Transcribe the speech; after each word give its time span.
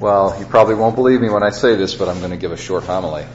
Well, 0.00 0.40
you 0.40 0.46
probably 0.46 0.76
won't 0.76 0.96
believe 0.96 1.20
me 1.20 1.28
when 1.28 1.42
I 1.42 1.50
say 1.50 1.76
this, 1.76 1.94
but 1.94 2.08
I'm 2.08 2.20
going 2.20 2.30
to 2.30 2.38
give 2.38 2.52
a 2.52 2.56
short 2.56 2.84
homily. 2.84 3.26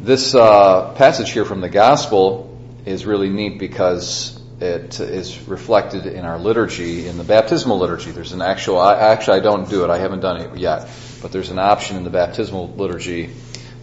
This 0.00 0.34
uh, 0.34 0.94
passage 0.94 1.30
here 1.30 1.44
from 1.44 1.60
the 1.60 1.68
Gospel 1.68 2.60
is 2.84 3.06
really 3.06 3.28
neat 3.28 3.60
because 3.60 4.36
it 4.60 4.98
is 4.98 5.46
reflected 5.46 6.06
in 6.06 6.24
our 6.24 6.40
liturgy, 6.40 7.06
in 7.06 7.18
the 7.18 7.22
baptismal 7.22 7.78
liturgy. 7.78 8.10
There's 8.10 8.32
an 8.32 8.42
actual, 8.42 8.80
I, 8.80 8.96
actually 8.96 9.38
I 9.38 9.42
don't 9.44 9.70
do 9.70 9.84
it, 9.84 9.90
I 9.90 9.98
haven't 9.98 10.20
done 10.20 10.40
it 10.40 10.58
yet, 10.58 10.90
but 11.22 11.30
there's 11.30 11.50
an 11.50 11.60
option 11.60 11.96
in 11.98 12.02
the 12.02 12.10
baptismal 12.10 12.74
liturgy 12.74 13.30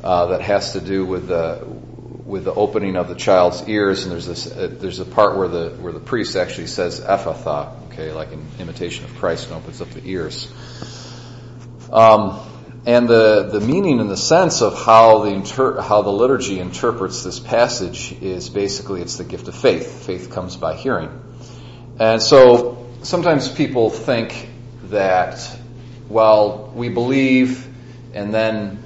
uh, 0.04 0.26
that 0.26 0.42
has 0.42 0.74
to 0.74 0.82
do 0.82 1.06
with 1.06 1.30
the, 1.30 1.66
with 2.26 2.44
the 2.44 2.54
opening 2.54 2.98
of 2.98 3.08
the 3.08 3.16
child's 3.16 3.66
ears, 3.70 4.04
and 4.04 4.12
there's 4.12 4.28
this, 4.28 4.52
uh, 4.52 4.76
there's 4.78 5.00
a 5.00 5.06
part 5.06 5.38
where 5.38 5.48
the, 5.48 5.70
where 5.70 5.94
the 5.94 6.02
priest 6.02 6.36
actually 6.36 6.68
says 6.68 7.00
Ephphatha, 7.00 7.86
okay, 7.94 8.12
like 8.12 8.34
an 8.34 8.46
imitation 8.60 9.06
of 9.06 9.16
Christ 9.16 9.48
and 9.48 9.56
opens 9.56 9.80
up 9.80 9.90
the 9.92 10.06
ears. 10.06 10.52
Um, 11.92 12.40
and 12.86 13.08
the, 13.08 13.50
the 13.52 13.62
meaning 13.62 14.02
and 14.02 14.10
the 14.10 14.18
sense 14.18 14.62
of 14.62 14.78
how 14.78 15.20
the, 15.20 15.32
inter- 15.32 15.80
how 15.80 16.02
the 16.02 16.12
liturgy 16.12 16.60
interprets 16.60 17.24
this 17.24 17.40
passage 17.40 18.12
is 18.22 18.50
basically 18.50 19.02
it's 19.02 19.18
the 19.18 19.24
gift 19.24 19.48
of 19.48 19.56
faith. 19.56 20.06
Faith 20.06 20.32
comes 20.32 20.58
by 20.58 20.76
hearing. 20.76 21.10
And 22.00 22.22
so 22.22 22.90
sometimes 23.04 23.48
people 23.48 23.90
think 23.90 24.50
that, 24.86 25.58
well, 26.10 26.72
we 26.76 26.90
believe 26.90 27.68
and 28.14 28.34
then 28.34 28.84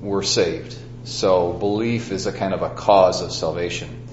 we're 0.00 0.22
saved. 0.22 0.76
So 1.04 1.54
belief 1.54 2.12
is 2.12 2.26
a 2.26 2.32
kind 2.32 2.52
of 2.52 2.60
a 2.60 2.70
cause 2.70 3.22
of 3.22 3.32
salvation. 3.32 4.06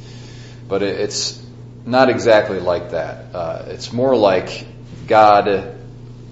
But 0.70 0.82
it, 0.82 1.00
it's 1.00 1.46
not 1.86 2.10
exactly 2.10 2.60
like 2.60 2.92
that. 2.92 3.36
Uh, 3.36 3.66
it's 3.68 3.92
more 3.92 4.16
like 4.16 4.66
God 5.08 5.76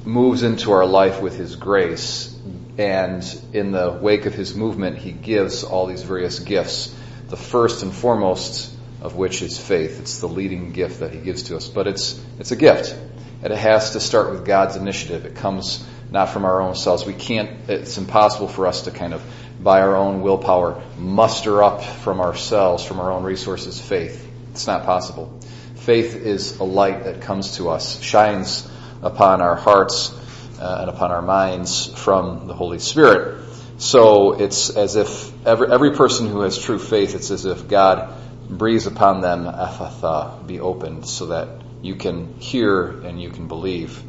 moves 0.05 0.43
into 0.43 0.71
our 0.71 0.85
life 0.85 1.21
with 1.21 1.35
His 1.35 1.55
grace 1.55 2.33
and 2.77 3.23
in 3.53 3.71
the 3.71 3.91
wake 3.91 4.25
of 4.25 4.33
his 4.33 4.55
movement, 4.55 4.97
he 4.97 5.11
gives 5.11 5.63
all 5.63 5.85
these 5.85 6.01
various 6.01 6.39
gifts. 6.39 6.93
The 7.27 7.37
first 7.37 7.83
and 7.83 7.93
foremost 7.93 8.71
of 9.01 9.15
which 9.15 9.41
is 9.41 9.59
faith. 9.59 9.99
It's 9.99 10.19
the 10.19 10.27
leading 10.27 10.71
gift 10.71 11.01
that 11.01 11.11
he 11.11 11.19
gives 11.19 11.43
to 11.43 11.57
us. 11.57 11.67
But 11.67 11.87
it's, 11.87 12.19
it's 12.39 12.51
a 12.51 12.55
gift. 12.55 12.95
And 13.43 13.53
it 13.53 13.59
has 13.59 13.91
to 13.91 13.99
start 13.99 14.31
with 14.31 14.45
God's 14.45 14.75
initiative. 14.75 15.25
It 15.25 15.35
comes 15.35 15.85
not 16.09 16.29
from 16.29 16.45
our 16.45 16.61
own 16.61 16.75
selves. 16.75 17.05
We 17.05 17.13
can't, 17.13 17.69
it's 17.69 17.97
impossible 17.97 18.47
for 18.47 18.65
us 18.65 18.83
to 18.83 18.91
kind 18.91 19.13
of, 19.13 19.21
by 19.61 19.81
our 19.81 19.95
own 19.95 20.21
willpower, 20.21 20.81
muster 20.97 21.63
up 21.63 21.83
from 21.83 22.21
ourselves, 22.21 22.83
from 22.83 22.99
our 22.99 23.11
own 23.11 23.23
resources, 23.23 23.79
faith. 23.79 24.27
It's 24.51 24.65
not 24.65 24.85
possible. 24.85 25.39
Faith 25.75 26.15
is 26.15 26.59
a 26.59 26.63
light 26.63 27.03
that 27.03 27.21
comes 27.21 27.57
to 27.57 27.69
us, 27.69 28.01
shines 28.01 28.67
upon 29.03 29.41
our 29.41 29.55
hearts, 29.55 30.11
uh, 30.59 30.77
and 30.81 30.89
upon 30.89 31.11
our 31.11 31.21
minds 31.21 31.87
from 31.93 32.47
the 32.47 32.53
Holy 32.53 32.79
Spirit. 32.79 33.43
So 33.77 34.33
it's 34.33 34.69
as 34.69 34.95
if 34.95 35.45
every, 35.45 35.71
every 35.71 35.91
person 35.91 36.27
who 36.27 36.41
has 36.41 36.57
true 36.57 36.79
faith, 36.79 37.15
it's 37.15 37.31
as 37.31 37.45
if 37.45 37.67
God 37.67 38.13
breathes 38.49 38.87
upon 38.87 39.21
them, 39.21 39.45
Ephphatha, 39.45 40.45
be 40.45 40.59
opened 40.59 41.07
so 41.07 41.27
that 41.27 41.49
you 41.81 41.95
can 41.95 42.39
hear 42.39 43.01
and 43.01 43.21
you 43.21 43.29
can 43.29 43.47
believe. 43.47 44.01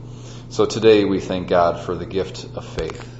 So 0.48 0.66
today 0.66 1.04
we 1.04 1.20
thank 1.20 1.48
God 1.48 1.80
for 1.80 1.94
the 1.94 2.06
gift 2.06 2.46
of 2.54 2.64
faith. 2.64 3.13